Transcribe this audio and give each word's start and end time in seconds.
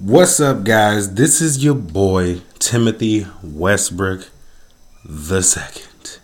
What's 0.00 0.40
up, 0.40 0.64
guys? 0.64 1.12
This 1.16 1.42
is 1.42 1.62
your 1.62 1.74
boy 1.74 2.40
Timothy 2.58 3.26
Westbrook 3.42 4.30
the 5.04 5.42
second. 5.42 6.20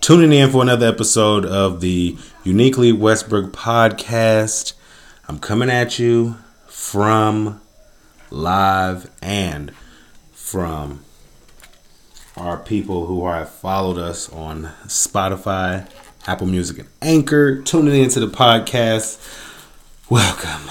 Tuning 0.00 0.32
in 0.32 0.52
for 0.52 0.62
another 0.62 0.86
episode 0.86 1.44
of 1.44 1.80
the 1.80 2.16
Uniquely 2.44 2.92
Westbrook 2.92 3.52
podcast. 3.52 4.74
I'm 5.26 5.40
coming 5.40 5.68
at 5.68 5.98
you 5.98 6.36
from 6.68 7.60
live 8.30 9.10
and 9.20 9.72
from 10.30 11.04
our 12.36 12.56
people 12.56 13.06
who 13.06 13.26
have 13.26 13.50
followed 13.50 13.98
us 13.98 14.32
on 14.32 14.70
Spotify, 14.84 15.90
Apple 16.28 16.46
Music, 16.46 16.78
and 16.78 16.88
Anchor. 17.02 17.60
Tuning 17.62 18.00
into 18.00 18.20
the 18.20 18.28
podcast. 18.28 19.18
Welcome. 20.08 20.70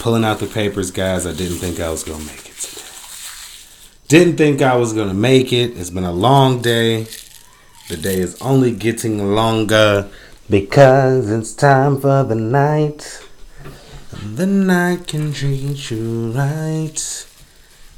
Pulling 0.00 0.24
out 0.24 0.38
the 0.38 0.46
papers, 0.46 0.90
guys. 0.90 1.26
I 1.26 1.32
didn't 1.32 1.58
think 1.58 1.80
I 1.80 1.90
was 1.90 2.04
to 2.20 2.26
make 2.26 2.48
it 2.48 2.56
today. 2.56 2.82
Didn't 4.06 4.36
think 4.36 4.62
I 4.62 4.76
was 4.76 4.92
to 5.08 5.14
make 5.14 5.52
it. 5.52 5.76
It's 5.76 5.90
been 5.90 6.04
a 6.04 6.12
long 6.12 6.62
day. 6.62 7.06
The 7.88 7.96
day 7.96 8.18
is 8.20 8.40
only 8.40 8.70
getting 8.72 9.34
longer 9.34 10.08
because 10.48 11.30
it's 11.30 11.52
time 11.52 12.00
for 12.00 12.22
the 12.22 12.34
night. 12.34 13.26
The 14.22 14.46
night 14.46 15.06
can 15.06 15.32
treat 15.32 15.90
you 15.90 16.32
right. 16.32 17.26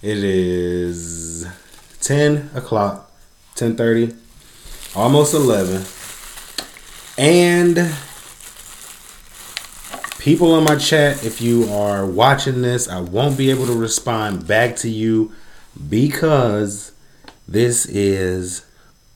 It 0.02 0.24
is 0.24 1.46
10 2.01 2.51
o'clock, 2.55 3.10
10.30, 3.57 4.16
almost 4.96 5.35
11. 5.35 5.85
And 7.19 7.77
people 10.20 10.52
on 10.52 10.65
my 10.65 10.77
chat, 10.77 11.24
if 11.24 11.41
you 11.41 11.65
are 11.73 12.05
watching 12.05 12.60
this, 12.60 12.87
I 12.87 13.01
won't 13.01 13.38
be 13.38 13.48
able 13.48 13.65
to 13.66 13.73
respond 13.73 14.46
back 14.46 14.76
to 14.76 14.90
you 14.90 15.32
because 15.88 16.93
this 17.49 17.87
is 17.87 18.66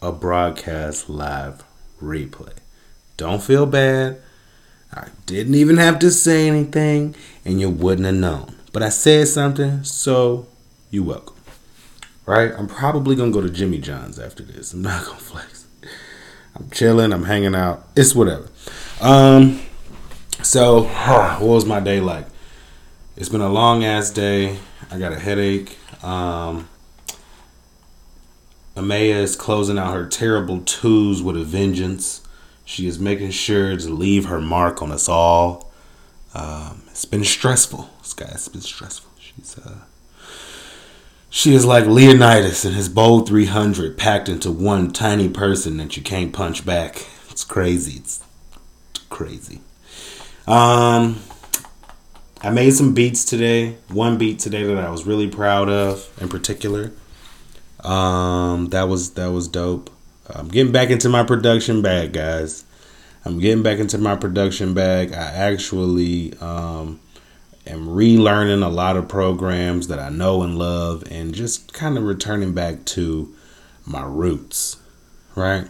a 0.00 0.10
broadcast 0.10 1.10
live 1.10 1.62
replay. 2.02 2.54
Don't 3.18 3.42
feel 3.42 3.66
bad. 3.66 4.18
I 4.94 5.08
didn't 5.26 5.56
even 5.56 5.76
have 5.76 5.98
to 5.98 6.10
say 6.10 6.48
anything 6.48 7.14
and 7.44 7.60
you 7.60 7.68
wouldn't 7.68 8.06
have 8.06 8.14
known. 8.14 8.56
But 8.72 8.82
I 8.82 8.88
said 8.88 9.28
something, 9.28 9.84
so 9.84 10.46
you're 10.90 11.04
welcome. 11.04 11.36
Right? 12.24 12.50
I'm 12.56 12.66
probably 12.66 13.14
gonna 13.14 13.30
go 13.30 13.42
to 13.42 13.50
Jimmy 13.50 13.78
John's 13.78 14.18
after 14.18 14.42
this. 14.42 14.72
I'm 14.72 14.80
not 14.80 15.04
gonna 15.04 15.18
flex. 15.18 15.66
I'm 16.56 16.70
chilling, 16.70 17.12
I'm 17.12 17.24
hanging 17.24 17.54
out. 17.54 17.86
It's 17.94 18.14
whatever. 18.14 18.48
Um 19.02 19.60
so, 20.44 20.82
what 21.38 21.40
was 21.40 21.66
my 21.66 21.80
day 21.80 22.00
like? 22.00 22.26
It's 23.16 23.28
been 23.28 23.40
a 23.40 23.48
long 23.48 23.84
ass 23.84 24.10
day. 24.10 24.58
I 24.90 24.98
got 24.98 25.12
a 25.12 25.18
headache. 25.18 25.78
Um, 26.02 26.68
Amaya 28.76 29.22
is 29.22 29.36
closing 29.36 29.78
out 29.78 29.94
her 29.94 30.06
terrible 30.06 30.60
twos 30.60 31.22
with 31.22 31.36
a 31.36 31.44
vengeance. 31.44 32.26
She 32.64 32.86
is 32.86 32.98
making 32.98 33.30
sure 33.30 33.76
to 33.76 33.88
leave 33.88 34.26
her 34.26 34.40
mark 34.40 34.82
on 34.82 34.90
us 34.90 35.08
all. 35.08 35.72
Um, 36.34 36.82
it's 36.90 37.04
been 37.04 37.24
stressful. 37.24 37.88
This 38.00 38.14
guy's 38.14 38.48
been 38.48 38.60
stressful. 38.60 39.10
She's 39.18 39.58
uh, 39.58 39.78
she 41.30 41.54
is 41.54 41.64
like 41.64 41.86
Leonidas 41.86 42.64
and 42.64 42.74
his 42.76 42.88
bow 42.88 43.20
300 43.20 43.98
packed 43.98 44.28
into 44.28 44.52
one 44.52 44.92
tiny 44.92 45.28
person 45.28 45.76
that 45.78 45.96
you 45.96 46.02
can't 46.02 46.32
punch 46.32 46.64
back. 46.64 47.06
It's 47.28 47.44
crazy. 47.44 47.98
It's 47.98 48.22
crazy. 49.10 49.60
Um, 50.46 51.20
I 52.42 52.50
made 52.50 52.72
some 52.72 52.92
beats 52.92 53.24
today. 53.24 53.76
One 53.88 54.18
beat 54.18 54.38
today 54.38 54.64
that 54.64 54.76
I 54.76 54.90
was 54.90 55.06
really 55.06 55.28
proud 55.28 55.70
of, 55.70 56.10
in 56.20 56.28
particular. 56.28 56.92
Um, 57.80 58.68
that 58.68 58.84
was 58.84 59.12
that 59.12 59.28
was 59.28 59.48
dope. 59.48 59.90
I'm 60.28 60.48
getting 60.48 60.72
back 60.72 60.90
into 60.90 61.08
my 61.08 61.22
production 61.22 61.80
bag, 61.80 62.12
guys. 62.12 62.64
I'm 63.24 63.38
getting 63.38 63.62
back 63.62 63.78
into 63.78 63.96
my 63.96 64.16
production 64.16 64.74
bag. 64.74 65.12
I 65.12 65.32
actually 65.32 66.34
um, 66.40 67.00
am 67.66 67.86
relearning 67.86 68.62
a 68.62 68.68
lot 68.68 68.98
of 68.98 69.08
programs 69.08 69.88
that 69.88 69.98
I 69.98 70.10
know 70.10 70.42
and 70.42 70.58
love, 70.58 71.04
and 71.10 71.34
just 71.34 71.72
kind 71.72 71.96
of 71.96 72.04
returning 72.04 72.52
back 72.52 72.84
to 72.86 73.34
my 73.86 74.04
roots. 74.04 74.76
Right. 75.34 75.68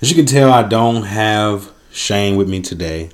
As 0.00 0.10
you 0.10 0.16
can 0.16 0.26
tell, 0.26 0.52
I 0.52 0.62
don't 0.62 1.04
have 1.04 1.72
Shane 1.90 2.36
with 2.36 2.48
me 2.48 2.60
today. 2.60 3.10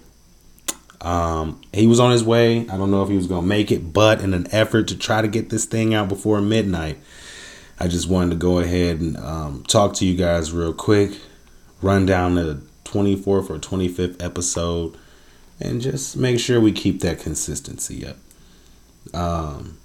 Um, 1.01 1.61
he 1.73 1.87
was 1.87 1.99
on 1.99 2.11
his 2.11 2.23
way. 2.23 2.69
I 2.69 2.77
don't 2.77 2.91
know 2.91 3.03
if 3.03 3.09
he 3.09 3.17
was 3.17 3.27
going 3.27 3.43
to 3.43 3.47
make 3.47 3.73
it, 3.73 3.93
but 3.93 4.21
in 4.21 4.35
an 4.35 4.47
effort 4.53 4.89
to 4.89 4.99
try 4.99 5.23
to 5.23 5.29
get 5.29 5.49
this 5.51 5.65
thing 5.65 5.95
out 5.95 6.09
before 6.09 6.41
midnight, 6.41 6.99
I 7.79 7.89
just 7.89 8.09
wanted 8.09 8.31
to 8.33 8.37
go 8.37 8.59
ahead 8.59 9.01
and 9.01 9.17
um, 9.17 9.65
talk 9.67 9.95
to 9.95 10.05
you 10.05 10.15
guys 10.15 10.53
real 10.53 10.75
quick, 10.75 11.13
run 11.81 12.05
down 12.05 12.35
the 12.35 12.63
24th 12.85 13.49
or 13.49 13.59
25th 13.59 14.23
episode, 14.23 14.97
and 15.59 15.81
just 15.81 16.17
make 16.17 16.39
sure 16.39 16.61
we 16.61 16.73
keep 16.73 17.01
that 17.01 17.19
consistency 17.19 18.07
up. 18.07 18.17
Um, 19.15 19.79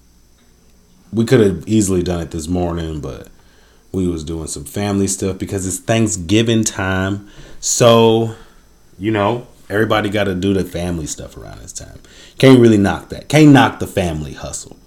we 1.14 1.24
could 1.24 1.40
have 1.40 1.68
easily 1.68 2.04
done 2.04 2.20
it 2.20 2.32
this 2.32 2.50
morning, 2.50 3.00
but 3.00 3.30
we 3.94 4.08
was 4.08 4.26
doing 4.26 4.48
some 4.48 4.66
family 4.66 5.08
stuff 5.08 5.38
because 5.38 5.66
it's 5.66 5.80
Thanksgiving 5.80 6.66
time. 6.66 7.30
So, 7.62 8.36
you 9.00 9.12
know, 9.12 9.48
Everybody 9.70 10.10
got 10.10 10.26
to 10.26 10.36
do 10.36 10.54
the 10.54 10.64
family 10.64 11.08
stuff 11.08 11.38
around 11.38 11.60
this 11.60 11.74
time. 11.74 12.00
Can't 12.38 12.60
really 12.60 12.78
knock 12.78 13.10
that. 13.10 13.30
Can't 13.30 13.52
knock 13.52 13.80
the 13.80 13.88
family 13.88 14.34
hustle, 14.34 14.78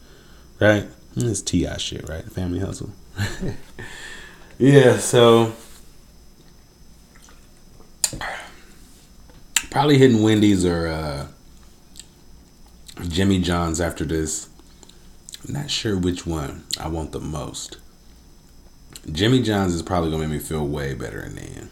right? 0.60 0.86
It's 1.16 1.42
T.I. 1.42 1.76
shit, 1.78 2.08
right? 2.08 2.24
Family 2.24 2.60
hustle. 2.60 2.90
yeah. 4.58 4.98
So 4.98 5.52
probably 9.70 9.98
hitting 9.98 10.22
Wendy's 10.22 10.64
or 10.64 10.86
uh, 10.86 11.26
Jimmy 13.08 13.40
John's 13.40 13.80
after 13.80 14.04
this. 14.04 14.48
I'm 15.46 15.54
not 15.54 15.70
sure 15.70 15.96
which 15.96 16.26
one 16.26 16.64
I 16.80 16.88
want 16.88 17.12
the 17.12 17.20
most. 17.20 17.78
Jimmy 19.10 19.42
John's 19.42 19.74
is 19.74 19.82
probably 19.82 20.10
gonna 20.10 20.28
make 20.28 20.40
me 20.40 20.44
feel 20.44 20.66
way 20.66 20.94
better 20.94 21.22
in 21.22 21.34
the 21.34 21.42
end. 21.42 21.70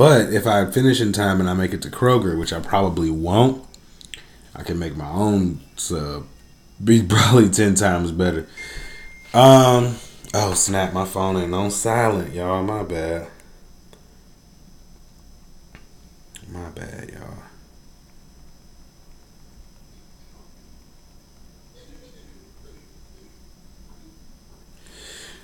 But 0.00 0.32
if 0.32 0.46
I 0.46 0.64
finish 0.64 0.98
in 1.02 1.12
time 1.12 1.40
and 1.40 1.50
I 1.50 1.52
make 1.52 1.74
it 1.74 1.82
to 1.82 1.90
Kroger, 1.90 2.38
which 2.38 2.54
I 2.54 2.60
probably 2.60 3.10
won't, 3.10 3.66
I 4.56 4.62
can 4.62 4.78
make 4.78 4.96
my 4.96 5.10
own 5.10 5.60
sub. 5.76 6.24
Be 6.82 7.02
probably 7.02 7.50
ten 7.50 7.74
times 7.74 8.10
better. 8.10 8.46
Um. 9.34 9.96
Oh 10.32 10.54
snap! 10.54 10.94
My 10.94 11.04
phone 11.04 11.36
ain't 11.36 11.52
on 11.52 11.70
silent, 11.70 12.32
y'all. 12.32 12.62
My 12.62 12.82
bad. 12.82 13.28
My 16.50 16.70
bad, 16.70 17.10
y'all. 17.10 17.42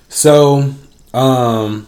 So, 0.09 0.73
um, 1.13 1.85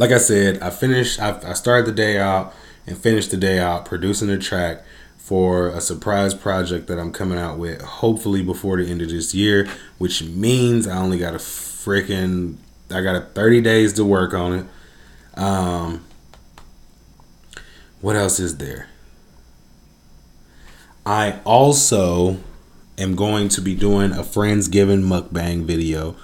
like 0.00 0.12
I 0.12 0.18
said, 0.18 0.62
I 0.62 0.70
finished. 0.70 1.20
I, 1.20 1.38
I 1.50 1.52
started 1.52 1.84
the 1.84 1.92
day 1.92 2.16
out 2.16 2.54
and 2.86 2.96
finished 2.96 3.32
the 3.32 3.36
day 3.36 3.58
out 3.58 3.84
producing 3.84 4.30
a 4.30 4.38
track 4.38 4.82
for 5.18 5.68
a 5.68 5.80
surprise 5.82 6.32
project 6.32 6.86
that 6.86 6.98
I'm 6.98 7.12
coming 7.12 7.38
out 7.38 7.58
with, 7.58 7.82
hopefully 7.82 8.42
before 8.42 8.78
the 8.78 8.90
end 8.90 9.02
of 9.02 9.10
this 9.10 9.34
year, 9.34 9.68
which 9.98 10.22
means 10.22 10.86
I 10.86 10.96
only 10.96 11.18
got 11.18 11.34
a 11.34 11.38
freaking. 11.38 12.56
I 12.90 13.02
got 13.02 13.14
a 13.14 13.20
30 13.20 13.60
days 13.60 13.92
to 13.92 14.04
work 14.06 14.32
on 14.32 14.54
it. 14.54 14.66
Um, 15.38 16.06
what 18.00 18.16
else 18.16 18.40
is 18.40 18.56
there? 18.56 18.88
I 21.04 21.40
also 21.44 22.38
am 22.96 23.16
going 23.16 23.50
to 23.50 23.60
be 23.60 23.74
doing 23.74 24.12
a 24.12 24.22
Friendsgiving 24.22 25.02
mukbang 25.02 25.64
video 25.64 26.16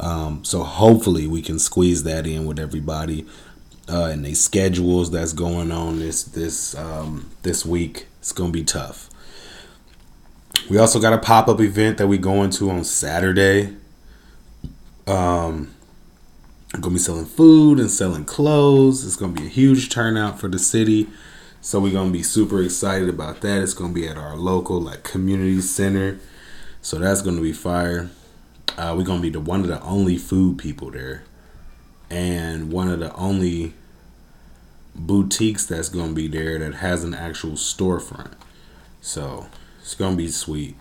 um, 0.00 0.44
so 0.44 0.62
hopefully 0.62 1.26
we 1.26 1.42
can 1.42 1.58
squeeze 1.58 2.02
that 2.04 2.26
in 2.26 2.46
with 2.46 2.58
everybody 2.58 3.26
uh, 3.88 4.04
and 4.06 4.24
the 4.24 4.34
schedules 4.34 5.10
that's 5.10 5.32
going 5.32 5.70
on 5.72 5.98
this 5.98 6.22
this 6.22 6.74
um, 6.76 7.30
this 7.42 7.66
week. 7.66 8.06
It's 8.20 8.32
gonna 8.32 8.52
be 8.52 8.64
tough. 8.64 9.10
We 10.68 10.78
also 10.78 11.00
got 11.00 11.12
a 11.12 11.18
pop 11.18 11.48
up 11.48 11.60
event 11.60 11.98
that 11.98 12.06
we 12.06 12.18
going 12.18 12.50
to 12.50 12.70
on 12.70 12.84
Saturday. 12.84 13.76
Um, 15.06 15.74
I'm 16.72 16.80
gonna 16.80 16.94
be 16.94 17.00
selling 17.00 17.26
food 17.26 17.78
and 17.80 17.90
selling 17.90 18.24
clothes. 18.24 19.04
It's 19.04 19.16
gonna 19.16 19.32
be 19.32 19.46
a 19.46 19.50
huge 19.50 19.90
turnout 19.90 20.38
for 20.38 20.48
the 20.48 20.58
city. 20.58 21.08
So 21.60 21.80
we're 21.80 21.92
gonna 21.92 22.10
be 22.10 22.22
super 22.22 22.62
excited 22.62 23.08
about 23.08 23.40
that. 23.40 23.62
It's 23.62 23.74
gonna 23.74 23.92
be 23.92 24.06
at 24.06 24.16
our 24.16 24.36
local 24.36 24.80
like 24.80 25.02
community 25.02 25.60
center. 25.60 26.20
So 26.80 26.98
that's 26.98 27.22
gonna 27.22 27.42
be 27.42 27.52
fire. 27.52 28.10
Uh, 28.76 28.94
we're 28.96 29.04
gonna 29.04 29.20
be 29.20 29.30
the 29.30 29.40
one 29.40 29.60
of 29.60 29.68
the 29.68 29.80
only 29.82 30.16
food 30.16 30.58
people 30.58 30.90
there, 30.90 31.24
and 32.08 32.72
one 32.72 32.88
of 32.88 33.00
the 33.00 33.14
only 33.14 33.74
boutiques 34.94 35.66
that's 35.66 35.88
gonna 35.88 36.12
be 36.12 36.28
there 36.28 36.58
that 36.58 36.74
has 36.76 37.04
an 37.04 37.14
actual 37.14 37.52
storefront. 37.52 38.32
So 39.00 39.46
it's 39.80 39.94
gonna 39.94 40.16
be 40.16 40.28
sweet. 40.28 40.76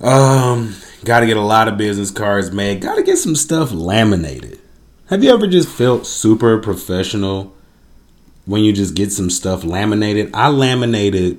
Um, 0.00 0.74
got 1.04 1.20
to 1.20 1.26
get 1.26 1.36
a 1.36 1.42
lot 1.42 1.68
of 1.68 1.78
business 1.78 2.10
cards 2.10 2.50
made. 2.50 2.82
Got 2.82 2.96
to 2.96 3.02
get 3.02 3.16
some 3.16 3.34
stuff 3.34 3.72
laminated. 3.72 4.60
Have 5.08 5.24
you 5.24 5.30
ever 5.32 5.46
just 5.46 5.68
felt 5.68 6.06
super 6.06 6.58
professional 6.58 7.54
when 8.44 8.62
you 8.62 8.72
just 8.72 8.94
get 8.94 9.12
some 9.12 9.30
stuff 9.30 9.64
laminated? 9.64 10.30
I 10.34 10.48
laminated 10.48 11.38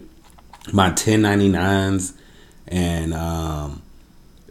my 0.74 0.90
1099s 0.92 2.14
and 2.68 3.14
um, 3.14 3.84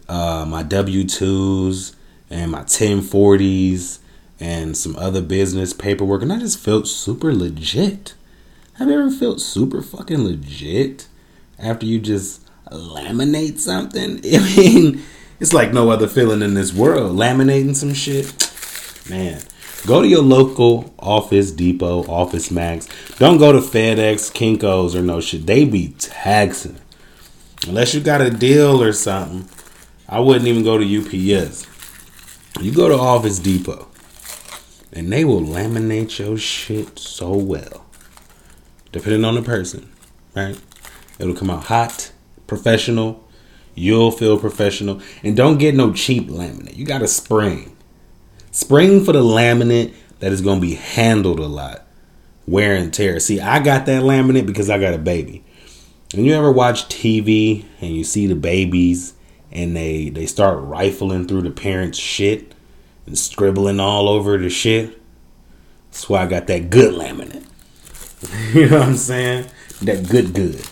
uh, 0.09 0.45
my 0.47 0.63
W 0.63 1.03
2s 1.03 1.95
and 2.29 2.51
my 2.51 2.61
1040s 2.61 3.99
and 4.39 4.77
some 4.77 4.95
other 4.95 5.21
business 5.21 5.73
paperwork, 5.73 6.21
and 6.21 6.31
I 6.31 6.39
just 6.39 6.59
felt 6.59 6.87
super 6.87 7.33
legit. 7.33 8.13
Have 8.73 8.89
you 8.89 8.99
ever 8.99 9.09
felt 9.09 9.41
super 9.41 9.81
fucking 9.81 10.23
legit 10.23 11.07
after 11.57 11.85
you 11.85 11.99
just 11.99 12.47
laminate 12.71 13.57
something? 13.57 14.19
I 14.25 14.55
mean, 14.55 15.01
it's 15.39 15.53
like 15.53 15.73
no 15.73 15.89
other 15.89 16.07
feeling 16.07 16.41
in 16.41 16.53
this 16.53 16.73
world. 16.73 17.17
Laminating 17.17 17.75
some 17.75 17.93
shit, 17.93 18.33
man. 19.09 19.41
Go 19.85 20.01
to 20.01 20.07
your 20.07 20.21
local 20.21 20.93
Office 20.99 21.51
Depot, 21.51 22.03
Office 22.07 22.51
Max. 22.51 22.87
Don't 23.19 23.37
go 23.37 23.51
to 23.51 23.59
FedEx, 23.59 24.31
Kinkos, 24.31 24.95
or 24.95 25.01
no 25.01 25.21
shit. 25.21 25.45
They 25.45 25.65
be 25.65 25.95
taxing. 25.97 26.77
Unless 27.67 27.93
you 27.93 28.01
got 28.01 28.21
a 28.21 28.29
deal 28.29 28.81
or 28.81 28.91
something, 28.93 29.47
I 30.09 30.19
wouldn't 30.19 30.47
even 30.47 30.63
go 30.63 30.77
to 30.77 30.83
UPS. 30.83 31.67
You 32.61 32.73
go 32.73 32.87
to 32.87 32.95
Office 32.97 33.39
Depot, 33.39 33.87
and 34.93 35.11
they 35.11 35.25
will 35.25 35.41
laminate 35.41 36.17
your 36.17 36.37
shit 36.37 36.97
so 36.97 37.35
well. 37.35 37.85
Depending 38.91 39.25
on 39.25 39.35
the 39.35 39.41
person, 39.41 39.91
right? 40.33 40.59
It'll 41.19 41.35
come 41.35 41.49
out 41.49 41.65
hot, 41.65 42.11
professional. 42.47 43.27
You'll 43.75 44.11
feel 44.11 44.39
professional. 44.39 45.01
And 45.23 45.35
don't 45.35 45.57
get 45.57 45.75
no 45.75 45.91
cheap 45.93 46.29
laminate. 46.29 46.77
You 46.77 46.85
got 46.85 46.99
to 46.99 47.07
spring. 47.07 47.75
Spring 48.51 49.03
for 49.03 49.11
the 49.11 49.21
laminate 49.21 49.93
that 50.19 50.31
is 50.31 50.41
going 50.41 50.61
to 50.61 50.65
be 50.65 50.75
handled 50.75 51.39
a 51.39 51.47
lot. 51.47 51.85
Wear 52.47 52.75
and 52.75 52.93
tear. 52.93 53.19
See, 53.19 53.41
I 53.41 53.59
got 53.59 53.85
that 53.87 54.03
laminate 54.03 54.47
because 54.47 54.69
I 54.69 54.79
got 54.79 54.93
a 54.93 54.97
baby. 54.97 55.43
And 56.15 56.25
you 56.25 56.33
ever 56.33 56.51
watch 56.51 56.85
TV 56.85 57.65
and 57.81 57.91
you 57.91 58.03
see 58.05 58.25
the 58.25 58.35
babies 58.35 59.13
and 59.51 59.75
they 59.75 60.09
they 60.09 60.25
start 60.25 60.59
rifling 60.61 61.27
through 61.27 61.43
the 61.43 61.51
parents' 61.51 61.97
shit 61.97 62.53
and 63.05 63.17
scribbling 63.17 63.79
all 63.79 64.09
over 64.09 64.37
the 64.37 64.49
shit? 64.49 65.01
That's 65.91 66.09
why 66.09 66.23
I 66.23 66.27
got 66.27 66.47
that 66.47 66.69
good 66.69 66.93
laminate. 66.93 67.45
you 68.53 68.69
know 68.69 68.79
what 68.79 68.89
I'm 68.89 68.95
saying? 68.95 69.47
That 69.81 70.09
good 70.09 70.33
good. 70.33 70.65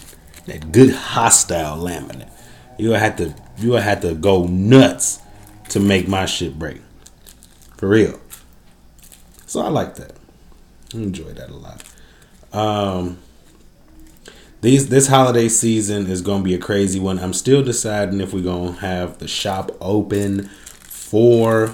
That 0.45 0.72
good 0.72 0.94
hostile 0.94 1.77
laminate. 1.77 2.30
You'll 2.77 2.95
have 2.95 3.16
to 3.18 3.33
you'll 3.57 3.77
have 3.77 4.01
to 4.01 4.13
go 4.13 4.45
nuts 4.45 5.19
to 5.69 5.80
make 5.80 6.07
my 6.07 6.25
shit 6.25 6.60
break. 6.60 6.81
For 7.78 7.88
real. 7.89 8.19
So 9.45 9.62
I 9.62 9.69
like 9.69 9.95
that. 9.95 10.13
I 10.94 10.98
enjoy 10.98 11.33
that 11.33 11.50
a 11.50 11.56
lot. 11.56 11.83
Um 12.54 13.19
these 14.65 14.89
this 14.89 15.07
holiday 15.07 15.47
season 15.47 16.07
is 16.07 16.23
gonna 16.23 16.44
be 16.44 16.56
a 16.56 16.57
crazy 16.57 17.00
one. 17.00 17.19
I'm 17.19 17.33
still 17.33 17.62
deciding 17.62 18.19
if 18.19 18.33
we're 18.33 18.41
gonna 18.41 18.71
have 18.73 19.19
the 19.19 19.27
shop 19.27 19.71
open 19.79 20.50
for 20.79 21.67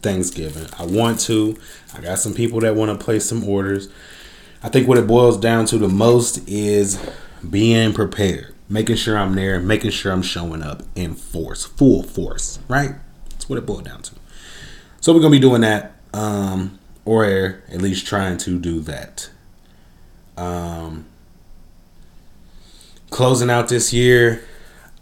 Thanksgiving. 0.00 0.68
I 0.78 0.86
want 0.86 1.18
to. 1.22 1.58
I 1.92 2.00
got 2.00 2.20
some 2.20 2.34
people 2.34 2.60
that 2.60 2.76
want 2.76 2.96
to 2.96 3.04
place 3.04 3.28
some 3.28 3.42
orders. 3.48 3.88
I 4.62 4.68
think 4.68 4.86
what 4.86 4.96
it 4.96 5.08
boils 5.08 5.38
down 5.38 5.66
to 5.66 5.78
the 5.78 5.88
most 5.88 6.48
is 6.48 7.04
being 7.50 7.92
prepared, 7.92 8.54
making 8.68 8.94
sure 8.94 9.18
I'm 9.18 9.34
there, 9.34 9.58
making 9.58 9.90
sure 9.90 10.12
I'm 10.12 10.22
showing 10.22 10.62
up 10.62 10.84
in 10.94 11.16
force, 11.16 11.64
full 11.64 12.04
force, 12.04 12.60
right? 12.68 12.94
That's 13.30 13.48
what 13.48 13.58
it 13.58 13.66
boils 13.66 13.82
down 13.82 14.02
to. 14.02 14.12
So 15.00 15.12
we're 15.12 15.20
gonna 15.20 15.32
be 15.32 15.40
doing 15.40 15.62
that, 15.62 15.96
um, 16.14 16.78
or 17.04 17.24
at 17.24 17.82
least 17.82 18.06
trying 18.06 18.38
to 18.38 18.60
do 18.60 18.78
that. 18.82 19.30
Um, 20.36 21.06
closing 23.10 23.50
out 23.50 23.68
this 23.68 23.92
year, 23.92 24.44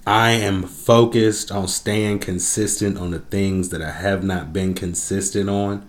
I 0.07 0.33
am 0.33 0.65
focused 0.65 1.51
on 1.51 1.69
staying 1.69 2.19
consistent 2.19 2.99
on 2.99 3.11
the 3.11 3.19
things 3.19 3.71
that 3.71 3.81
I 3.81 3.91
have 3.91 4.23
not 4.23 4.53
been 4.53 4.75
consistent 4.75 5.49
on. 5.49 5.89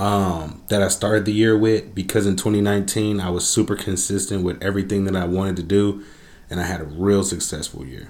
Um, 0.00 0.62
that 0.68 0.82
I 0.82 0.88
started 0.88 1.26
the 1.26 1.32
year 1.32 1.58
with 1.58 1.94
because 1.94 2.26
in 2.26 2.34
2019 2.34 3.20
I 3.20 3.28
was 3.28 3.46
super 3.46 3.76
consistent 3.76 4.42
with 4.42 4.62
everything 4.62 5.04
that 5.04 5.14
I 5.14 5.26
wanted 5.26 5.56
to 5.56 5.62
do 5.62 6.02
and 6.48 6.58
I 6.58 6.64
had 6.64 6.80
a 6.80 6.84
real 6.84 7.22
successful 7.22 7.84
year. 7.84 8.08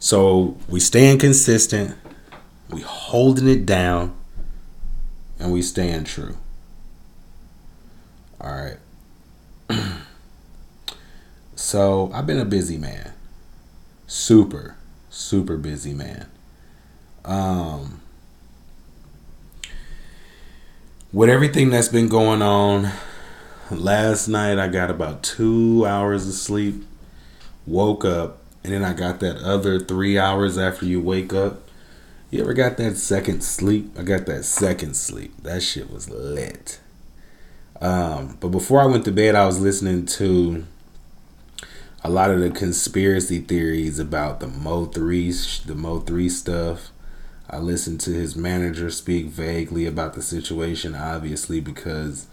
So 0.00 0.56
we 0.68 0.80
staying 0.80 1.18
consistent, 1.18 1.96
we 2.70 2.80
holding 2.80 3.48
it 3.48 3.66
down, 3.66 4.16
and 5.38 5.52
we 5.52 5.62
staying 5.62 6.04
true. 6.04 6.36
All 8.40 8.50
right. 8.50 8.78
So 11.58 12.08
I've 12.14 12.24
been 12.24 12.38
a 12.38 12.44
busy 12.44 12.78
man. 12.78 13.14
Super, 14.06 14.76
super 15.10 15.56
busy 15.56 15.92
man. 15.92 16.28
Um, 17.24 18.00
with 21.12 21.28
everything 21.28 21.70
that's 21.70 21.88
been 21.88 22.06
going 22.06 22.42
on, 22.42 22.92
last 23.72 24.28
night 24.28 24.56
I 24.56 24.68
got 24.68 24.88
about 24.88 25.24
two 25.24 25.84
hours 25.84 26.28
of 26.28 26.34
sleep, 26.34 26.84
woke 27.66 28.04
up, 28.04 28.38
and 28.62 28.72
then 28.72 28.84
I 28.84 28.92
got 28.92 29.18
that 29.18 29.38
other 29.38 29.80
three 29.80 30.16
hours 30.16 30.56
after 30.56 30.86
you 30.86 31.00
wake 31.00 31.32
up. 31.32 31.68
You 32.30 32.40
ever 32.42 32.54
got 32.54 32.76
that 32.76 32.96
second 32.98 33.42
sleep? 33.42 33.98
I 33.98 34.04
got 34.04 34.26
that 34.26 34.44
second 34.44 34.94
sleep. 34.94 35.34
That 35.42 35.64
shit 35.64 35.90
was 35.90 36.08
lit. 36.08 36.78
Um, 37.80 38.38
but 38.38 38.50
before 38.50 38.80
I 38.80 38.86
went 38.86 39.04
to 39.06 39.12
bed, 39.12 39.34
I 39.34 39.44
was 39.44 39.58
listening 39.58 40.06
to 40.06 40.64
a 42.02 42.10
lot 42.10 42.30
of 42.30 42.40
the 42.40 42.50
conspiracy 42.50 43.40
theories 43.40 43.98
about 43.98 44.40
the 44.40 44.46
Mo 44.46 44.86
three 44.86 45.32
the 45.66 45.74
Mo 45.74 46.00
three 46.00 46.28
stuff. 46.28 46.90
I 47.50 47.58
listened 47.58 48.00
to 48.02 48.12
his 48.12 48.36
manager 48.36 48.90
speak 48.90 49.26
vaguely 49.26 49.86
about 49.86 50.14
the 50.14 50.22
situation, 50.22 50.94
obviously 50.94 51.60
because 51.60 52.26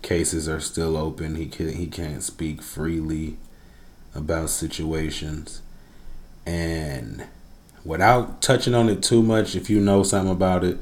cases 0.00 0.48
are 0.48 0.60
still 0.60 0.96
open. 0.96 1.36
He 1.36 1.46
can 1.46 1.72
he 1.74 1.86
can't 1.86 2.22
speak 2.22 2.62
freely 2.62 3.36
about 4.14 4.50
situations, 4.50 5.62
and 6.44 7.26
without 7.84 8.42
touching 8.42 8.74
on 8.74 8.88
it 8.88 9.02
too 9.02 9.22
much, 9.22 9.54
if 9.54 9.70
you 9.70 9.80
know 9.80 10.02
something 10.02 10.32
about 10.32 10.64
it, 10.64 10.78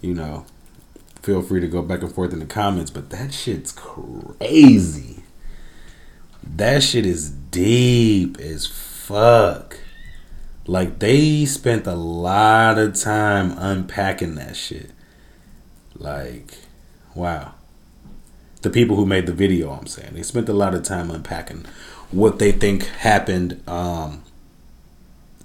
you 0.00 0.14
know, 0.14 0.46
feel 1.20 1.42
free 1.42 1.60
to 1.60 1.68
go 1.68 1.82
back 1.82 2.02
and 2.02 2.14
forth 2.14 2.32
in 2.32 2.38
the 2.38 2.46
comments. 2.46 2.90
But 2.90 3.10
that 3.10 3.34
shit's 3.34 3.72
crazy. 3.72 5.22
That 6.42 6.82
shit 6.82 7.06
is 7.06 7.34
deep 7.52 8.40
as 8.40 8.66
fuck. 8.66 9.78
Like 10.66 10.98
they 10.98 11.44
spent 11.44 11.86
a 11.86 11.94
lot 11.94 12.78
of 12.78 12.94
time 12.94 13.56
unpacking 13.56 14.34
that 14.34 14.56
shit. 14.56 14.90
Like, 15.94 16.54
wow. 17.14 17.54
The 18.62 18.70
people 18.70 18.96
who 18.96 19.06
made 19.06 19.26
the 19.26 19.32
video, 19.32 19.70
I'm 19.70 19.86
saying, 19.86 20.14
they 20.14 20.22
spent 20.22 20.48
a 20.48 20.52
lot 20.52 20.74
of 20.74 20.82
time 20.82 21.10
unpacking 21.10 21.66
what 22.10 22.38
they 22.38 22.52
think 22.52 22.84
happened 22.84 23.62
um 23.68 24.22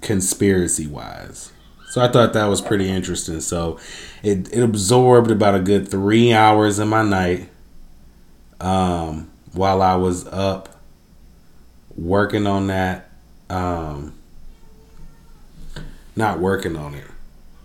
conspiracy 0.00 0.86
wise. 0.86 1.52
So 1.90 2.02
I 2.02 2.08
thought 2.08 2.34
that 2.34 2.46
was 2.46 2.60
pretty 2.60 2.88
interesting. 2.88 3.40
So 3.40 3.78
it 4.22 4.52
it 4.52 4.62
absorbed 4.62 5.30
about 5.30 5.54
a 5.54 5.60
good 5.60 5.88
3 5.88 6.32
hours 6.32 6.78
in 6.78 6.88
my 6.88 7.02
night 7.02 7.48
um 8.60 9.30
while 9.52 9.82
I 9.82 9.96
was 9.96 10.26
up 10.26 10.77
working 11.98 12.46
on 12.46 12.68
that. 12.68 13.10
Um, 13.50 14.14
not 16.16 16.38
working 16.38 16.76
on 16.76 16.94
it. 16.94 17.04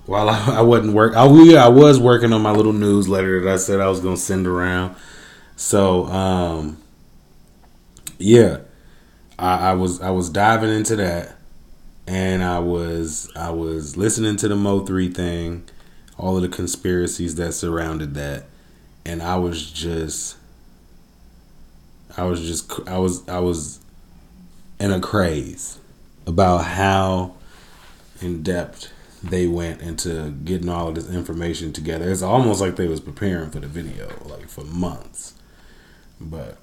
While 0.05 0.29
I, 0.29 0.57
I 0.57 0.61
wasn't 0.61 0.93
work, 0.93 1.15
I 1.15 1.25
I 1.57 1.67
was 1.69 1.99
working 1.99 2.33
on 2.33 2.41
my 2.41 2.51
little 2.51 2.73
newsletter 2.73 3.41
that 3.41 3.53
I 3.53 3.57
said 3.57 3.79
I 3.79 3.87
was 3.87 3.99
gonna 3.99 4.17
send 4.17 4.47
around. 4.47 4.95
So 5.55 6.05
um, 6.05 6.77
yeah, 8.17 8.59
I, 9.37 9.69
I 9.69 9.73
was 9.73 10.01
I 10.01 10.11
was 10.11 10.29
diving 10.29 10.69
into 10.69 10.95
that, 10.97 11.35
and 12.07 12.43
I 12.43 12.59
was 12.59 13.31
I 13.35 13.51
was 13.51 13.97
listening 13.97 14.35
to 14.37 14.47
the 14.47 14.55
Mo 14.55 14.85
three 14.85 15.09
thing, 15.09 15.63
all 16.17 16.35
of 16.35 16.41
the 16.41 16.49
conspiracies 16.49 17.35
that 17.35 17.53
surrounded 17.53 18.13
that, 18.15 18.45
and 19.05 19.21
I 19.21 19.37
was 19.37 19.71
just 19.71 20.37
I 22.17 22.23
was 22.23 22.41
just 22.41 22.71
I 22.87 22.97
was 22.97 23.27
I 23.27 23.39
was 23.39 23.79
in 24.80 24.92
a 24.92 25.00
craze 25.00 25.80
about 26.25 26.60
how 26.60 27.34
in 28.22 28.44
depth 28.44 28.92
they 29.24 29.48
went 29.48 29.82
into 29.82 30.32
getting 30.44 30.70
all 30.70 30.89
of 30.89 30.96
this 30.96 31.10
information 31.10 31.72
together. 31.72 32.10
It's 32.10 32.22
almost 32.22 32.60
like 32.60 32.75
they 32.75 32.88
was 32.88 33.00
preparing 33.00 33.51
for 33.51 33.60
the 33.60 33.68
video, 33.68 34.10
like 34.25 34.50
for 34.50 34.63
months. 34.65 35.34
But 36.20 36.58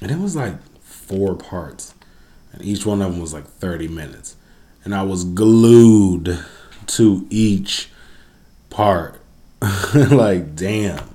and 0.00 0.10
it 0.10 0.18
was 0.18 0.34
like 0.36 0.54
four 0.80 1.34
parts. 1.34 1.94
and 2.52 2.62
each 2.62 2.86
one 2.86 3.02
of 3.02 3.12
them 3.12 3.20
was 3.20 3.34
like 3.34 3.46
30 3.46 3.88
minutes. 3.88 4.36
And 4.84 4.94
I 4.94 5.02
was 5.02 5.24
glued 5.24 6.44
to 6.86 7.26
each 7.30 7.90
part. 8.70 9.20
like, 9.94 10.54
damn. 10.54 11.14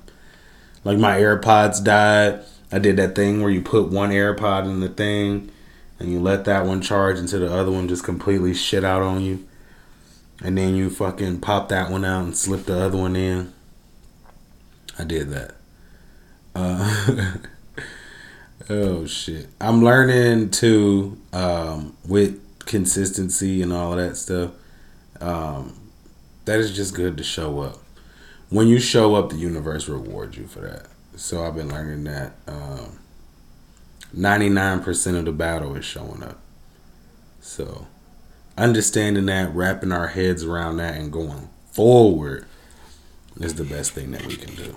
Like, 0.84 0.98
my 0.98 1.18
AirPods 1.18 1.82
died. 1.82 2.40
I 2.70 2.78
did 2.78 2.96
that 2.96 3.14
thing 3.14 3.40
where 3.40 3.50
you 3.50 3.62
put 3.62 3.88
one 3.88 4.10
AirPod 4.10 4.66
in 4.66 4.80
the 4.80 4.88
thing 4.88 5.50
and 5.98 6.10
you 6.10 6.20
let 6.20 6.44
that 6.44 6.66
one 6.66 6.80
charge 6.80 7.18
until 7.18 7.40
the 7.40 7.52
other 7.52 7.70
one 7.70 7.88
just 7.88 8.04
completely 8.04 8.54
shit 8.54 8.84
out 8.84 9.02
on 9.02 9.20
you. 9.20 9.46
And 10.42 10.58
then 10.58 10.74
you 10.74 10.90
fucking 10.90 11.40
pop 11.40 11.68
that 11.68 11.90
one 11.90 12.04
out 12.04 12.24
and 12.24 12.36
slip 12.36 12.64
the 12.64 12.78
other 12.78 12.98
one 12.98 13.16
in. 13.16 13.52
I 14.98 15.04
did 15.04 15.30
that. 15.30 15.54
Uh, 16.54 17.36
oh 18.68 19.06
shit! 19.06 19.48
I'm 19.60 19.82
learning 19.82 20.50
to 20.52 21.18
um, 21.32 21.96
with 22.06 22.40
consistency 22.66 23.62
and 23.62 23.72
all 23.72 23.92
of 23.92 23.98
that 23.98 24.16
stuff. 24.16 24.52
Um, 25.20 25.80
that 26.44 26.60
is 26.60 26.74
just 26.74 26.94
good 26.94 27.16
to 27.16 27.24
show 27.24 27.60
up. 27.60 27.78
When 28.50 28.68
you 28.68 28.78
show 28.78 29.14
up, 29.14 29.30
the 29.30 29.36
universe 29.36 29.88
rewards 29.88 30.36
you 30.36 30.46
for 30.46 30.60
that. 30.60 30.86
So 31.16 31.44
I've 31.44 31.56
been 31.56 31.70
learning 31.70 32.04
that. 32.04 32.34
Um, 32.46 32.98
99% 34.14 35.18
of 35.18 35.24
the 35.24 35.32
battle 35.32 35.74
is 35.76 35.84
showing 35.84 36.22
up. 36.22 36.38
So 37.40 37.86
understanding 38.56 39.26
that, 39.26 39.54
wrapping 39.54 39.92
our 39.92 40.08
heads 40.08 40.44
around 40.44 40.78
that, 40.78 40.96
and 40.96 41.12
going 41.12 41.48
forward 41.72 42.46
is 43.40 43.54
the 43.54 43.64
best 43.64 43.92
thing 43.92 44.12
that 44.12 44.26
we 44.26 44.36
can 44.36 44.54
do. 44.54 44.76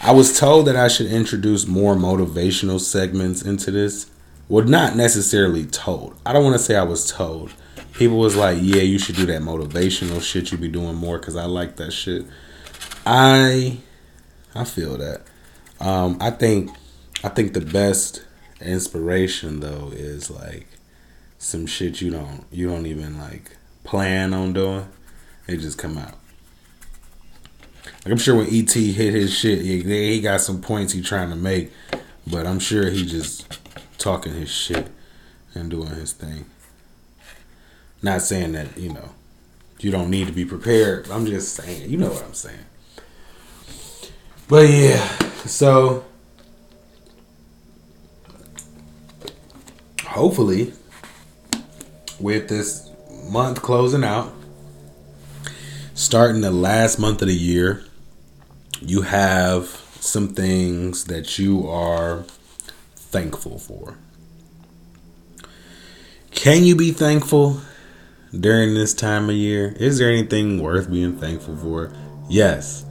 I 0.00 0.12
was 0.12 0.38
told 0.38 0.66
that 0.66 0.76
I 0.76 0.88
should 0.88 1.06
introduce 1.06 1.66
more 1.66 1.94
motivational 1.94 2.80
segments 2.80 3.42
into 3.42 3.70
this. 3.70 4.10
Well, 4.48 4.64
not 4.64 4.96
necessarily 4.96 5.66
told. 5.66 6.18
I 6.24 6.32
don't 6.32 6.44
want 6.44 6.54
to 6.54 6.62
say 6.62 6.76
I 6.76 6.84
was 6.84 7.10
told. 7.10 7.52
People 7.94 8.18
was 8.18 8.36
like, 8.36 8.58
"Yeah, 8.60 8.82
you 8.82 8.98
should 8.98 9.16
do 9.16 9.26
that 9.26 9.42
motivational 9.42 10.22
shit. 10.22 10.52
You 10.52 10.58
be 10.58 10.68
doing 10.68 10.94
more 10.94 11.18
because 11.18 11.36
I 11.36 11.46
like 11.46 11.76
that 11.76 11.92
shit." 11.92 12.24
I, 13.04 13.78
I 14.54 14.64
feel 14.64 14.96
that. 14.98 15.22
Um, 15.80 16.16
I 16.20 16.30
think, 16.30 16.70
I 17.24 17.28
think 17.28 17.52
the 17.52 17.60
best 17.60 18.24
inspiration 18.60 19.60
though 19.60 19.90
is 19.92 20.30
like 20.30 20.66
some 21.38 21.66
shit 21.66 22.00
you 22.00 22.10
don't 22.10 22.44
you 22.50 22.68
don't 22.68 22.86
even 22.86 23.18
like 23.18 23.56
plan 23.84 24.34
on 24.34 24.52
doing. 24.52 24.88
It 25.46 25.58
just 25.58 25.78
come 25.78 25.98
out. 25.98 26.14
Like 28.04 28.12
I'm 28.12 28.18
sure 28.18 28.36
when 28.36 28.46
ET 28.46 28.70
hit 28.70 29.14
his 29.14 29.34
shit, 29.36 29.60
he, 29.62 29.82
he 29.82 30.20
got 30.20 30.40
some 30.40 30.60
points 30.60 30.92
he 30.92 31.02
trying 31.02 31.30
to 31.30 31.36
make, 31.36 31.72
but 32.26 32.46
I'm 32.46 32.58
sure 32.58 32.90
he 32.90 33.04
just 33.04 33.58
talking 33.98 34.34
his 34.34 34.50
shit 34.50 34.88
and 35.54 35.70
doing 35.70 35.88
his 35.88 36.12
thing. 36.12 36.44
Not 38.02 38.22
saying 38.22 38.52
that 38.52 38.78
you 38.78 38.92
know 38.92 39.10
you 39.80 39.90
don't 39.90 40.10
need 40.10 40.26
to 40.26 40.32
be 40.32 40.44
prepared. 40.44 41.10
I'm 41.10 41.26
just 41.26 41.54
saying, 41.54 41.90
you 41.90 41.96
know 41.96 42.10
what 42.10 42.24
I'm 42.24 42.34
saying. 42.34 42.58
But 44.48 44.68
yeah, 44.68 45.06
so 45.46 46.04
hopefully 50.18 50.72
with 52.18 52.48
this 52.48 52.90
month 53.30 53.62
closing 53.62 54.02
out, 54.02 54.32
starting 55.94 56.40
the 56.40 56.50
last 56.50 56.98
month 56.98 57.22
of 57.22 57.28
the 57.28 57.34
year, 57.34 57.84
you 58.80 59.02
have 59.02 59.66
some 60.00 60.26
things 60.26 61.04
that 61.04 61.38
you 61.38 61.68
are 61.68 62.24
thankful 62.96 63.60
for. 63.60 63.96
Can 66.32 66.64
you 66.64 66.74
be 66.74 66.90
thankful 66.90 67.60
during 68.32 68.74
this 68.74 68.94
time 68.94 69.30
of 69.30 69.36
year? 69.36 69.76
Is 69.78 69.98
there 69.98 70.10
anything 70.10 70.60
worth 70.60 70.90
being 70.90 71.16
thankful 71.16 71.56
for? 71.56 71.92
Yes. 72.28 72.84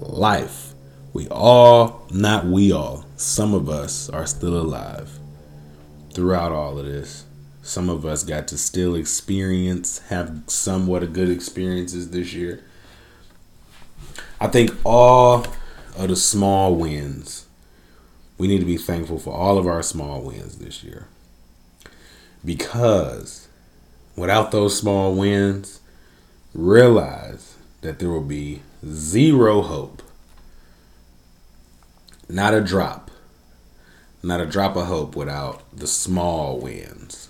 Life. 0.00 0.74
We 1.14 1.28
all, 1.28 2.06
not 2.10 2.44
we 2.44 2.72
all, 2.72 3.06
some 3.16 3.54
of 3.54 3.70
us 3.70 4.10
are 4.10 4.26
still 4.26 4.58
alive 4.58 5.18
throughout 6.12 6.52
all 6.52 6.78
of 6.78 6.86
this. 6.86 7.24
Some 7.62 7.88
of 7.88 8.04
us 8.04 8.24
got 8.24 8.48
to 8.48 8.58
still 8.58 8.94
experience, 8.94 10.00
have 10.08 10.42
somewhat 10.46 11.02
of 11.02 11.12
good 11.12 11.30
experiences 11.30 12.10
this 12.10 12.32
year. 12.32 12.64
I 14.40 14.48
think 14.48 14.72
all 14.84 15.46
of 15.96 16.08
the 16.08 16.16
small 16.16 16.74
wins, 16.74 17.46
we 18.36 18.48
need 18.48 18.58
to 18.58 18.66
be 18.66 18.76
thankful 18.76 19.18
for 19.18 19.32
all 19.32 19.58
of 19.58 19.66
our 19.66 19.82
small 19.82 20.20
wins 20.22 20.58
this 20.58 20.82
year. 20.82 21.06
Because 22.44 23.46
without 24.16 24.50
those 24.50 24.76
small 24.76 25.14
wins, 25.14 25.80
realize 26.52 27.54
that 27.82 28.00
there 28.00 28.10
will 28.10 28.20
be 28.20 28.62
zero 28.84 29.62
hope. 29.62 30.02
Not 32.28 32.54
a 32.54 32.60
drop. 32.60 33.10
Not 34.22 34.40
a 34.40 34.46
drop 34.46 34.76
of 34.76 34.86
hope 34.86 35.16
without 35.16 35.62
the 35.76 35.86
small 35.86 36.58
wins. 36.58 37.28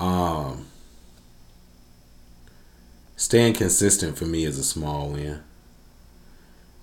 Um, 0.00 0.66
staying 3.16 3.54
consistent 3.54 4.16
for 4.16 4.24
me 4.24 4.44
is 4.44 4.58
a 4.58 4.64
small 4.64 5.10
win. 5.10 5.42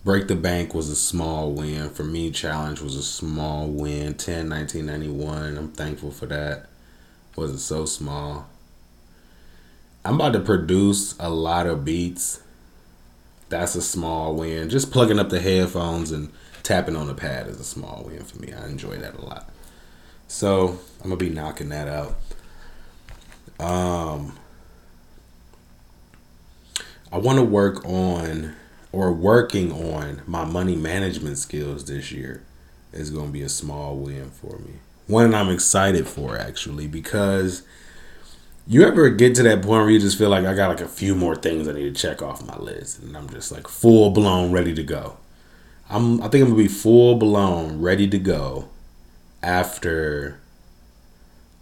Break 0.04 0.28
the 0.28 0.36
Bank 0.36 0.74
was 0.74 0.90
a 0.90 0.96
small 0.96 1.52
win. 1.52 1.90
For 1.90 2.04
me, 2.04 2.32
Challenge 2.32 2.82
was 2.82 2.96
a 2.96 3.04
small 3.04 3.68
win. 3.68 4.16
10 4.16 4.50
1991. 4.50 5.58
I'm 5.58 5.72
thankful 5.72 6.12
for 6.12 6.26
that. 6.28 6.68
Wasn't 7.36 7.60
so 7.60 7.86
small. 7.86 8.50
I'm 10.04 10.16
about 10.16 10.34
to 10.34 10.40
produce 10.40 11.16
a 11.20 11.30
lot 11.30 11.68
of 11.68 11.86
beats. 11.86 12.42
That's 13.50 13.76
a 13.76 13.82
small 13.82 14.36
win. 14.36 14.70
Just 14.70 14.92
plugging 14.92 15.20
up 15.20 15.30
the 15.30 15.40
headphones 15.40 16.12
and 16.12 16.32
tapping 16.64 16.96
on 16.96 17.08
the 17.08 17.14
pad 17.14 17.48
is 17.48 17.60
a 17.60 17.64
small 17.64 18.04
win 18.06 18.24
for 18.24 18.40
me. 18.40 18.54
I 18.54 18.68
enjoy 18.68 18.98
that 18.98 19.16
a 19.16 19.22
lot. 19.22 19.50
So 20.28 20.80
I'm 21.00 21.10
gonna 21.10 21.18
be 21.18 21.30
knocking 21.30 21.70
that 21.70 21.88
out. 21.88 22.18
Um, 23.60 24.38
I 27.12 27.18
want 27.18 27.38
to 27.40 27.44
work 27.44 27.86
on 27.86 28.56
or 28.92 29.12
working 29.12 29.72
on 29.72 30.22
my 30.26 30.46
money 30.46 30.76
management 30.76 31.38
skills 31.38 31.86
this 31.86 32.12
year 32.12 32.44
is 32.94 33.10
going 33.10 33.28
to 33.28 33.32
be 33.32 33.42
a 33.42 33.50
small 33.50 33.98
win 33.98 34.32
for 34.32 34.58
me. 34.60 34.74
One 35.08 35.34
I'm 35.34 35.50
excited 35.50 36.08
for 36.08 36.38
actually 36.38 36.88
because 36.88 37.64
you 38.66 38.84
ever 38.84 39.10
get 39.10 39.36
to 39.36 39.44
that 39.44 39.62
point 39.62 39.84
where 39.84 39.90
you 39.90 40.00
just 40.00 40.18
feel 40.18 40.30
like 40.30 40.46
I 40.46 40.54
got 40.54 40.70
like 40.70 40.82
a 40.82 40.88
few 40.88 41.16
more 41.16 41.36
things 41.36 41.68
I 41.68 41.74
need 41.74 41.94
to 41.96 42.02
check 42.02 42.22
off 42.22 42.46
my 42.46 42.58
list 42.58 43.00
and 43.00 43.16
I'm 43.16 43.30
just 43.30 43.52
like 43.52 43.68
full 43.68 44.12
blown 44.12 44.52
ready 44.52 44.74
to 44.74 44.84
go. 44.84 45.18
I'm 45.92 46.22
I 46.22 46.30
think 46.30 46.44
I'm 46.44 46.52
to 46.52 46.56
be 46.56 46.68
full 46.68 47.16
blown 47.16 47.82
ready 47.82 48.08
to 48.08 48.18
go 48.18 48.70
after 49.44 50.40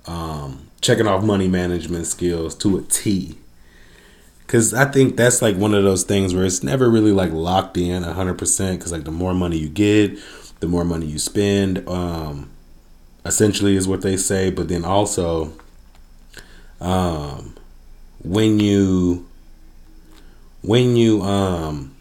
um 0.05 0.67
checking 0.81 1.07
off 1.07 1.24
money 1.24 1.48
management 1.48 2.07
skills 2.07 2.55
to 2.55 2.77
a 2.77 2.81
T. 2.83 3.38
Cause 4.48 4.74
I 4.74 4.86
think 4.86 5.15
that's 5.15 5.41
like 5.41 5.57
one 5.57 5.75
of 5.75 5.83
those 5.83 6.03
things 6.03 6.33
where 6.33 6.45
it's 6.45 6.63
never 6.63 6.89
really 6.89 7.12
like 7.12 7.31
locked 7.31 7.77
in 7.77 8.03
hundred 8.03 8.38
percent. 8.38 8.79
Cause 8.81 8.91
like 8.91 9.03
the 9.03 9.12
more 9.12 9.33
money 9.33 9.57
you 9.57 9.69
get, 9.69 10.17
the 10.59 10.67
more 10.67 10.86
money 10.86 11.05
you 11.05 11.19
spend. 11.19 11.88
Um, 11.88 12.50
essentially 13.25 13.75
is 13.75 13.88
what 13.88 14.01
they 14.01 14.17
say. 14.17 14.50
But 14.50 14.67
then 14.67 14.86
also, 14.86 15.53
um, 16.81 17.55
when 18.24 18.59
you 18.59 19.27
when 20.62 20.95
you 20.95 21.21
um 21.21 21.95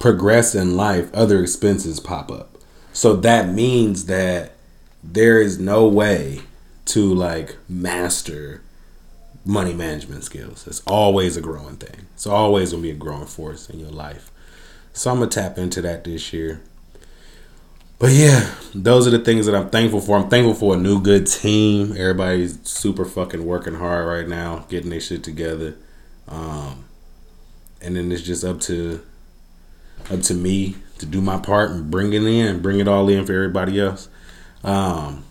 progress 0.00 0.54
in 0.54 0.76
life, 0.76 1.08
other 1.14 1.40
expenses 1.40 2.00
pop 2.00 2.32
up. 2.32 2.58
So 2.92 3.14
that 3.16 3.50
means 3.50 4.06
that 4.06 4.54
there 5.04 5.40
is 5.40 5.60
no 5.60 5.86
way 5.86 6.40
to 6.86 7.14
like 7.14 7.56
master 7.68 8.62
money 9.44 9.74
management 9.74 10.24
skills. 10.24 10.66
It's 10.66 10.82
always 10.86 11.36
a 11.36 11.40
growing 11.40 11.76
thing. 11.76 12.06
It's 12.14 12.26
always 12.26 12.72
gonna 12.72 12.82
be 12.82 12.90
a 12.90 12.94
growing 12.94 13.26
force 13.26 13.70
in 13.70 13.78
your 13.78 13.90
life. 13.90 14.32
So 14.92 15.10
I'm 15.10 15.18
gonna 15.18 15.30
tap 15.30 15.58
into 15.58 15.80
that 15.82 16.02
this 16.02 16.32
year. 16.32 16.62
But 17.98 18.12
yeah, 18.12 18.54
those 18.74 19.06
are 19.06 19.10
the 19.10 19.18
things 19.18 19.44
that 19.44 19.54
I'm 19.54 19.68
thankful 19.68 20.00
for. 20.00 20.16
I'm 20.16 20.30
thankful 20.30 20.54
for 20.54 20.74
a 20.74 20.78
new 20.78 21.00
good 21.00 21.26
team. 21.26 21.92
Everybody's 21.92 22.58
super 22.66 23.04
fucking 23.04 23.44
working 23.44 23.74
hard 23.74 24.06
right 24.06 24.26
now, 24.26 24.64
getting 24.70 24.88
their 24.88 25.00
shit 25.00 25.22
together. 25.22 25.76
Um, 26.26 26.86
and 27.82 27.96
then 27.96 28.10
it's 28.10 28.22
just 28.22 28.42
up 28.42 28.60
to 28.62 29.04
up 30.10 30.22
to 30.22 30.34
me 30.34 30.76
to 30.98 31.06
do 31.06 31.20
my 31.20 31.38
part 31.38 31.70
and 31.70 31.90
bring 31.90 32.12
it 32.12 32.22
in, 32.22 32.60
bring 32.60 32.78
it 32.78 32.88
all 32.88 33.08
in 33.08 33.24
for 33.26 33.32
everybody 33.32 33.80
else. 33.80 34.08
Um, 34.62 35.24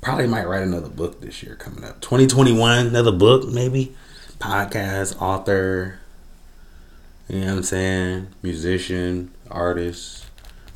probably 0.00 0.26
might 0.26 0.46
write 0.46 0.62
another 0.62 0.88
book 0.88 1.20
this 1.20 1.42
year 1.42 1.56
coming 1.56 1.84
up. 1.84 2.00
2021, 2.00 2.86
another 2.86 3.12
book 3.12 3.48
maybe. 3.48 3.94
Podcast, 4.38 5.20
author, 5.20 6.00
you 7.28 7.40
know 7.40 7.46
what 7.46 7.56
I'm 7.58 7.62
saying? 7.62 8.28
Musician, 8.42 9.30
artist, 9.50 10.26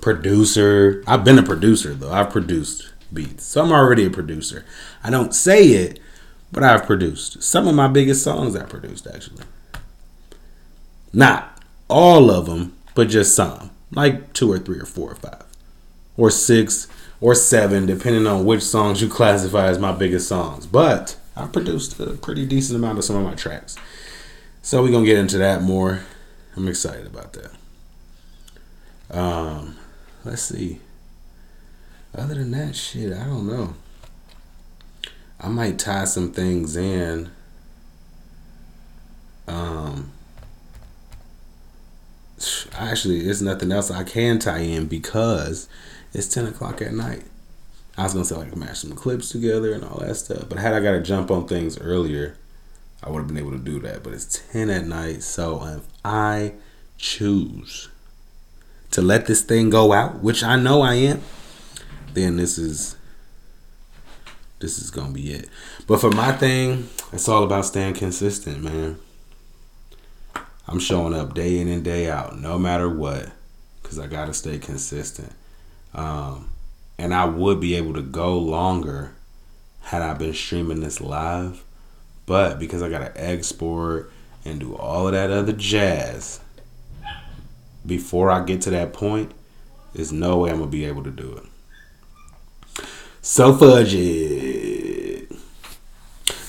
producer. 0.01 1.03
I've 1.07 1.25
been 1.25 1.39
a 1.39 1.43
producer 1.43 1.95
though. 1.95 2.13
I've 2.13 2.31
produced 2.31 2.93
beats. 3.13 3.45
So 3.45 3.63
I'm 3.63 3.73
already 3.73 4.05
a 4.05 4.11
producer. 4.11 4.65
I 5.03 5.11
don't 5.11 5.35
say 5.35 5.65
it, 5.69 5.99
but 6.53 6.63
I've 6.63 6.87
produced 6.87 7.43
some 7.43 7.67
of 7.67 7.75
my 7.75 7.89
biggest 7.89 8.23
songs. 8.23 8.55
I 8.55 8.65
produced 8.65 9.07
actually, 9.07 9.45
not 11.13 11.54
all 11.89 12.31
of 12.31 12.47
them, 12.47 12.77
but 12.95 13.09
just 13.09 13.35
some, 13.35 13.71
like 13.91 14.33
two 14.33 14.51
or 14.51 14.59
three 14.59 14.79
or 14.79 14.87
four 14.87 15.13
or 15.13 15.17
five, 15.17 15.45
or 16.17 16.31
six 16.31 16.89
or 17.21 17.35
seven, 17.35 17.87
depending 17.87 18.27
on 18.27 18.45
which 18.45 18.63
songs 18.63 19.01
you 19.01 19.09
classify 19.09 19.67
as 19.67 19.79
my 19.79 19.93
biggest 19.93 20.29
songs. 20.29 20.67
But 20.67 21.17
I 21.37 21.47
produced 21.47 21.99
a 22.01 22.13
pretty 22.13 22.47
decent 22.47 22.79
amount 22.79 22.99
of 22.99 23.05
some 23.05 23.17
of 23.17 23.25
my 23.25 23.35
tracks. 23.35 23.77
So 24.63 24.83
we're 24.83 24.91
gonna 24.91 25.05
get 25.05 25.19
into 25.19 25.39
that 25.39 25.63
more. 25.63 26.01
I'm 26.57 26.69
excited 26.69 27.07
about 27.07 27.35
that. 27.35 27.51
Um, 29.11 29.77
let's 30.25 30.43
see. 30.43 30.81
Other 32.15 32.35
than 32.35 32.53
that, 32.53 32.77
shit, 32.77 33.13
I 33.13 33.25
don't 33.25 33.47
know. 33.47 33.75
I 35.41 35.49
might 35.49 35.79
tie 35.79 36.05
some 36.05 36.33
things 36.33 36.77
in. 36.77 37.31
Um, 39.47 40.13
actually, 42.73 43.23
there's 43.23 43.43
nothing 43.43 43.73
else 43.73 43.91
I 43.91 44.05
can 44.05 44.39
tie 44.39 44.59
in 44.59 44.87
because 44.87 45.69
it's 46.13 46.29
ten 46.29 46.47
o'clock 46.47 46.83
at 46.83 46.93
night. 46.93 47.25
I 47.97 48.05
was 48.05 48.13
gonna 48.13 48.25
say 48.25 48.37
like 48.37 48.57
match 48.57 48.79
some 48.79 48.93
clips 48.93 49.31
together 49.31 49.73
and 49.73 49.85
all 49.85 50.01
that 50.01 50.17
stuff, 50.17 50.49
but 50.49 50.59
had 50.59 50.75
I 50.75 50.81
got 50.81 50.93
to 50.93 51.03
jump 51.03 51.31
on 51.31 51.47
things 51.47 51.79
earlier, 51.79 52.37
I 53.03 53.11
would 53.11 53.21
have 53.21 53.29
been 53.29 53.39
able 53.39 53.53
to 53.53 53.59
do 53.59 53.79
that. 53.81 54.03
But 54.03 54.15
it's 54.15 54.41
ten 54.51 54.69
at 54.71 54.87
night, 54.87 55.23
so 55.23 55.65
if 55.65 55.83
I 56.05 56.55
choose 56.99 57.89
to 58.91 59.03
let 59.03 59.27
this 59.27 59.43
thing 59.43 59.71
go 59.71 59.93
out, 59.93 60.23
which 60.23 60.43
I 60.43 60.57
know 60.57 60.83
I 60.83 60.95
am, 60.95 61.23
then 62.15 62.37
this 62.37 62.59
is 62.59 62.97
this 64.59 64.79
is 64.79 64.91
gonna 64.91 65.13
be 65.13 65.33
it. 65.33 65.49
But 65.87 66.01
for 66.01 66.11
my 66.11 66.33
thing, 66.33 66.89
it's 67.13 67.29
all 67.29 67.45
about 67.45 67.67
staying 67.67 67.95
consistent, 67.95 68.63
man. 68.63 68.99
I'm 70.67 70.79
showing 70.79 71.15
up 71.15 71.35
day 71.35 71.59
in 71.59 71.69
and 71.69 71.85
day 71.85 72.11
out, 72.11 72.39
no 72.39 72.59
matter 72.59 72.89
what, 72.89 73.31
because 73.83 73.99
I 73.99 74.07
gotta 74.07 74.33
stay 74.33 74.59
consistent. 74.59 75.33
Um, 75.95 76.51
and 76.99 77.15
I 77.15 77.27
would 77.27 77.61
be 77.61 77.75
able 77.75 77.95
to 77.95 78.03
go 78.03 78.39
longer 78.39 79.15
had 79.83 80.03
I 80.03 80.15
been 80.15 80.33
streaming 80.33 80.81
this 80.81 81.01
live, 81.01 81.63
but 82.27 82.59
because 82.59 82.83
I 82.83 82.89
gotta 82.89 83.13
export 83.17 84.11
and 84.45 84.61
do 84.61 84.75
all 84.75 85.07
of 85.07 85.13
that 85.13 85.31
other 85.31 85.53
jazz 85.53 86.41
before 87.85 88.31
I 88.31 88.45
get 88.45 88.63
to 88.63 88.71
that 88.71 88.93
point, 88.93 89.33
there's 89.93 90.13
no 90.13 90.39
way 90.39 90.51
I'm 90.51 90.59
gonna 90.59 90.71
be 90.71 90.87
able 90.87 91.05
to 91.05 91.11
do 91.11 91.37
it. 91.37 92.85
So 93.21 93.55
fudge 93.55 93.95
it. 93.95 95.31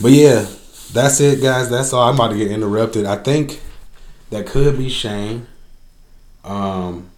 But 0.02 0.12
yeah, 0.12 0.46
that's 0.94 1.20
it, 1.20 1.42
guys. 1.42 1.70
That's 1.70 1.94
all. 1.94 2.10
I'm 2.10 2.16
about 2.16 2.30
to 2.30 2.38
get 2.38 2.52
interrupted. 2.52 3.06
I 3.06 3.18
think 3.18 3.62
that 4.30 4.46
could 4.46 4.78
be 4.78 4.90
Shane. 4.90 5.48
Um, 6.44 7.10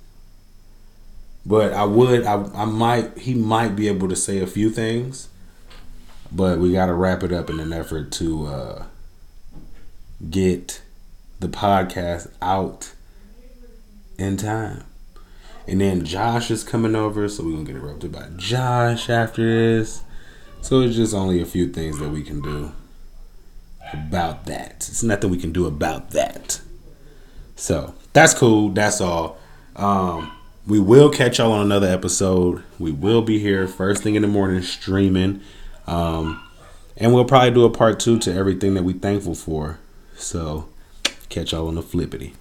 but 1.46 1.74
I 1.74 1.86
would, 1.86 2.26
I, 2.26 2.44
I 2.54 2.66
might, 2.66 3.18
he 3.18 3.34
might 3.34 3.76
be 3.76 3.88
able 3.88 4.10
to 4.10 4.16
say 4.16 4.40
a 4.40 4.48
few 4.48 4.70
things. 4.70 5.30
But 6.32 6.60
we 6.60 6.74
got 6.74 6.88
to 6.88 6.94
wrap 6.94 7.24
it 7.24 7.32
up 7.32 7.50
in 7.50 7.60
an 7.60 7.72
effort 7.72 8.12
to 8.14 8.48
uh, 8.48 8.84
get 10.30 10.82
the 11.40 11.48
podcast 11.48 12.30
out 12.42 12.94
in 14.18 14.36
time. 14.38 14.84
And 15.68 15.82
then 15.82 16.06
Josh 16.06 16.50
is 16.50 16.64
coming 16.64 16.96
over, 16.96 17.28
so 17.28 17.44
we're 17.44 17.52
gonna 17.52 17.66
get 17.66 17.76
interrupted 17.76 18.12
by 18.12 18.30
Josh 18.38 19.10
after 19.10 19.44
this. 19.44 20.02
So 20.62 20.82
it's 20.82 20.96
just 20.96 21.14
only 21.14 21.42
a 21.42 21.46
few 21.46 21.72
things 21.72 22.00
that 22.00 22.10
we 22.10 22.24
can 22.24 22.42
do 22.42 22.72
about 23.93 24.46
that. 24.46 24.88
It's 24.89 25.04
nothing 25.04 25.30
we 25.30 25.38
can 25.38 25.52
do 25.52 25.65
about 25.65 26.12
that. 26.12 26.62
So 27.58 27.93
that's 28.13 28.34
cool. 28.34 28.70
That's 28.70 29.02
all. 29.02 29.38
Um, 29.76 30.32
we 30.65 30.80
will 30.80 31.10
catch 31.10 31.39
y'all 31.39 31.52
on 31.52 31.62
another 31.62 31.88
episode. 31.88 32.63
We 32.80 32.91
will 32.91 33.22
be 33.22 33.39
here 33.39 33.67
first 33.67 34.04
thing 34.04 34.15
in 34.15 34.22
the 34.22 34.28
morning 34.28 34.62
streaming. 34.62 35.41
Um, 35.86 36.43
and 36.96 37.13
we'll 37.13 37.26
probably 37.26 37.52
do 37.52 37.65
a 37.65 37.70
part 37.70 38.00
two 38.00 38.17
to 38.20 38.34
everything 38.34 38.74
that 38.76 38.84
we're 38.84 38.98
thankful 38.98 39.36
for. 39.36 39.80
So 40.15 40.70
catch 41.30 41.52
y'all 41.52 41.67
on 41.67 41.76
the 41.76 41.82
flippity. 41.82 42.34